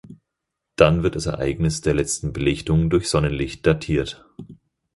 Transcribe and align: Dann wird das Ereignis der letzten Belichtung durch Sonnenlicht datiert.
Dann 0.77 1.03
wird 1.03 1.15
das 1.15 1.27
Ereignis 1.27 1.81
der 1.81 1.93
letzten 1.93 2.33
Belichtung 2.33 2.89
durch 2.89 3.07
Sonnenlicht 3.07 3.67
datiert. 3.67 4.25